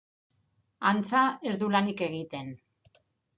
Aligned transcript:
Antza, 0.91 1.21
ez 1.51 1.53
du 1.65 1.69
lanik 1.75 2.03
egiten. 2.07 2.51